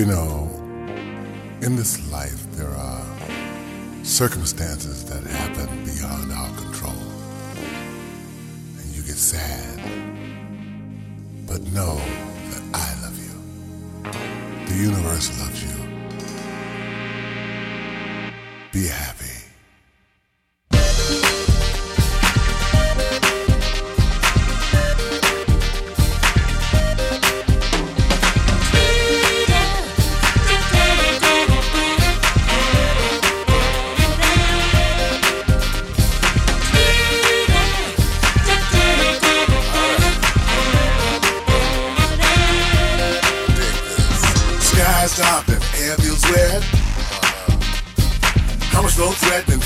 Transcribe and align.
You 0.00 0.06
know, 0.06 0.48
in 1.60 1.76
this 1.76 2.10
life, 2.10 2.50
there 2.52 2.70
are 2.70 3.04
circumstances 4.02 5.04
that 5.04 5.22
happen 5.24 5.84
beyond 5.84 6.32
our 6.32 6.48
control. 6.56 7.02
And 8.78 8.96
you 8.96 9.02
get 9.02 9.18
sad. 9.18 9.78
But 11.46 11.60
know 11.74 11.96
that 12.50 12.62
I 12.72 12.94
love 13.02 13.18
you. 13.18 13.34
The 14.68 14.74
universe 14.74 15.38
loves 15.38 15.62
you. 15.62 15.76
Be 18.72 18.86
happy. 18.88 19.19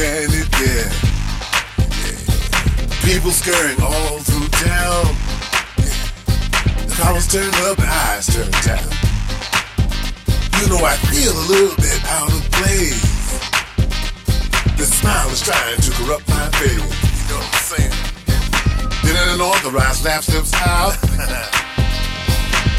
Can 0.00 0.32
it 0.32 0.48
get? 0.56 0.88
Yeah. 2.00 2.16
People 3.04 3.32
scurrying 3.32 3.80
all 3.82 4.18
through 4.24 4.48
town. 4.48 5.04
Yeah. 5.76 6.86
The 6.88 6.94
collar's 6.96 7.28
turned 7.28 7.54
up 7.68 7.76
and 7.78 7.90
eyes 8.08 8.26
turned 8.32 8.56
down. 8.64 8.88
You 10.56 10.66
know 10.72 10.80
I 10.80 10.96
feel 11.12 11.32
a 11.36 11.44
little 11.52 11.76
bit 11.76 12.00
out 12.16 12.32
of 12.32 12.40
place. 12.56 13.04
The 14.80 14.86
smile 14.88 15.28
is 15.28 15.42
trying 15.42 15.80
to 15.84 15.90
corrupt 15.98 16.26
my 16.28 16.48
face. 16.56 16.80
You 16.80 17.24
know 17.28 17.40
what 17.44 17.52
I'm 17.52 17.68
saying? 17.68 17.96
Then 19.04 19.16
an 19.20 19.28
unauthorized 19.36 20.04
laugh 20.04 20.24
slips 20.24 20.54
out. 20.54 20.96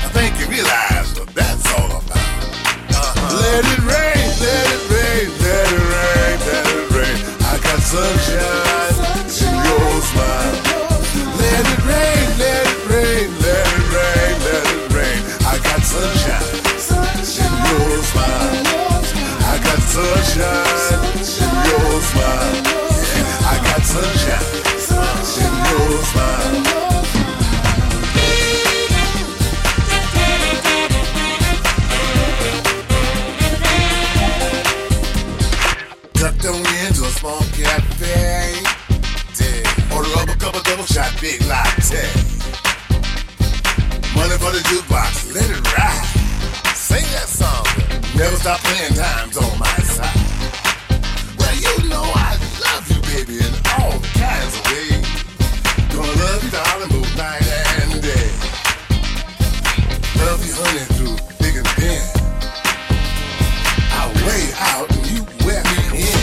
I 0.00 0.08
think 0.16 0.40
you 0.40 0.46
realize 0.48 1.12
what 1.18 1.28
that's 1.34 1.66
all 1.76 1.92
about. 2.00 2.24
Uh-huh. 2.96 3.36
Let 3.36 3.64
it 3.68 3.82
rain, 3.84 4.21
Never 48.22 48.36
stop 48.36 48.60
playing 48.60 48.94
times 48.94 49.36
on 49.36 49.58
my 49.58 49.66
side. 49.82 50.14
Well, 51.40 51.56
you 51.58 51.88
know 51.88 52.04
I 52.06 52.38
love 52.62 52.86
you, 52.88 53.02
baby, 53.10 53.42
in 53.42 53.52
all 53.74 53.98
kinds 54.14 54.54
of 54.54 54.62
ways. 54.70 55.02
Gonna 55.90 56.22
love 56.22 56.44
you, 56.44 56.50
darling, 56.54 56.90
both 56.94 57.16
night 57.18 57.42
and 57.42 58.00
day. 58.00 58.30
Love 60.22 60.38
you, 60.46 60.54
honey, 60.54 60.86
through 60.94 61.16
thick 61.42 61.56
and 61.56 61.66
thin. 61.74 61.98
I 63.90 64.06
way 64.22 64.54
out 64.70 64.88
and 64.94 65.04
you 65.10 65.26
wear 65.44 65.64
me 65.74 66.06
in. 66.06 66.22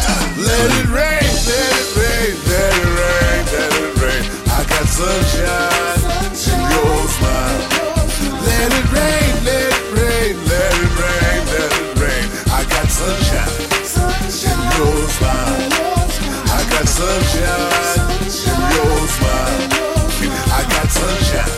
Ah, 0.00 0.32
let 0.48 0.68
it 0.80 0.88
rain, 0.88 1.28
let 1.44 1.72
it 1.76 1.88
rain, 2.00 2.32
let 2.48 2.72
it 2.72 2.88
rain, 2.96 3.44
let 3.52 3.72
it 3.84 4.00
rain. 4.00 4.24
I 4.48 4.64
got 4.64 4.86
sunshine 4.88 5.87
sunshine 16.98 18.10
in 18.10 18.30
your 18.74 19.06
smile. 19.06 19.68
I 20.50 20.66
got 20.68 20.90
sunshine 20.90 21.57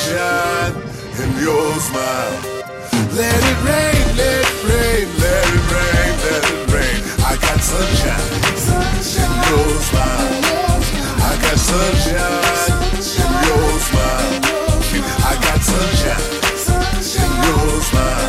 sunshine 0.00 0.74
in 1.22 1.30
your 1.42 1.74
smile. 1.78 2.32
Let 3.12 3.40
it 3.50 3.58
rain, 3.68 4.16
let 4.16 4.40
it 4.40 4.64
rain, 4.68 5.06
let 5.20 5.44
it 5.56 5.64
rain, 5.72 6.12
let 6.24 6.42
it 6.50 6.72
rain. 6.72 7.00
I 7.24 7.36
got 7.36 7.60
sunshine 7.60 8.32
in 9.20 9.32
your 9.50 9.70
smile. 9.88 10.32
I 11.20 11.36
got 11.42 11.58
sunshine 11.68 12.80
in 13.20 13.32
your 13.48 13.72
smile. 13.88 14.40
I 15.22 15.34
got 15.46 15.60
sunshine 15.60 16.26
in 17.22 17.32
your 17.44 17.82
smile. 17.82 18.19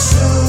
so 0.00 0.39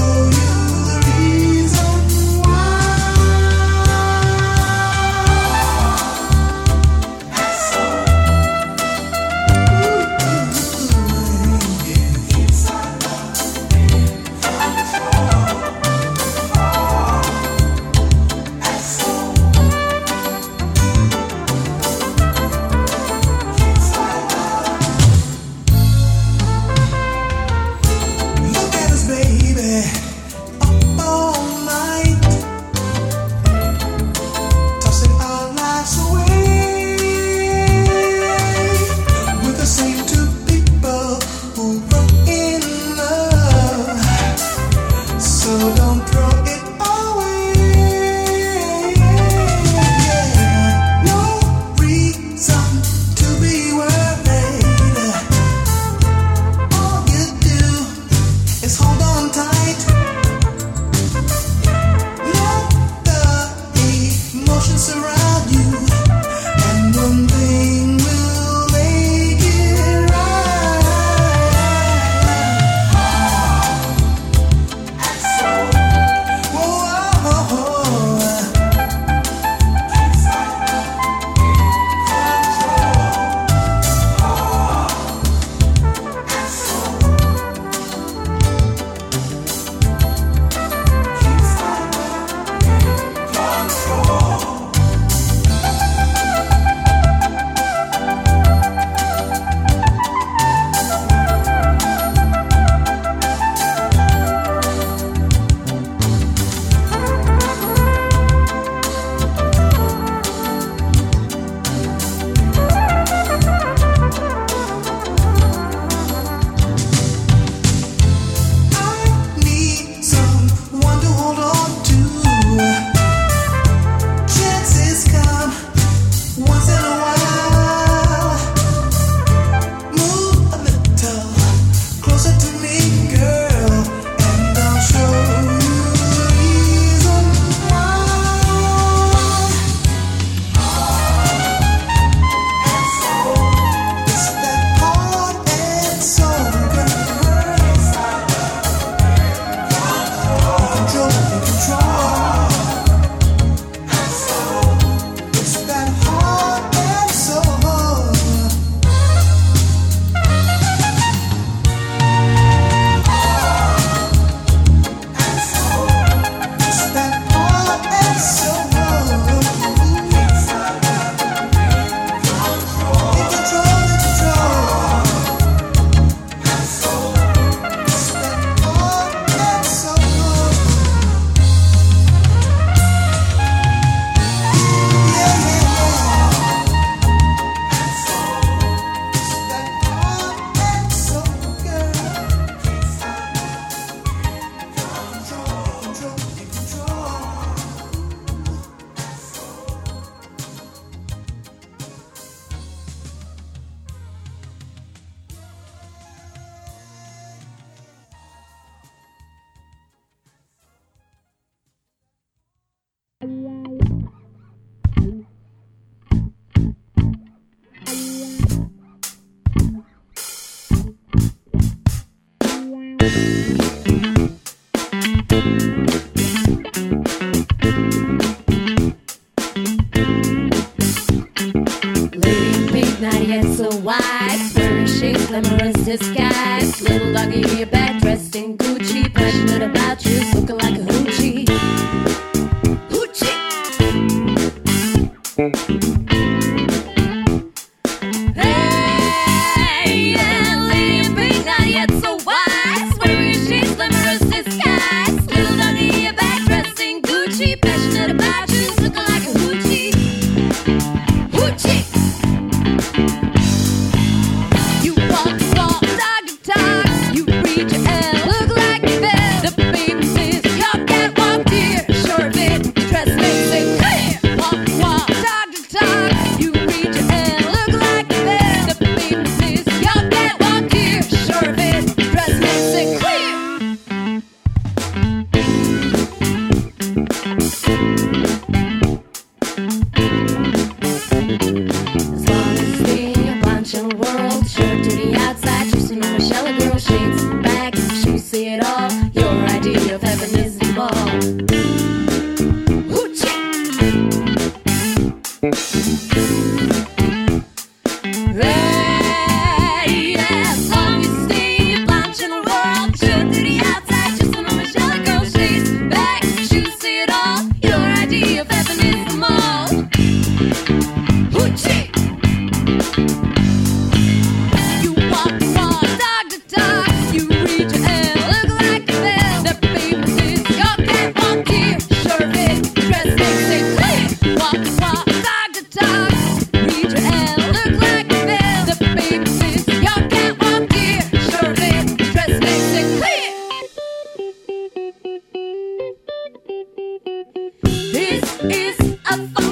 is 348.49 348.79
a 349.11 349.50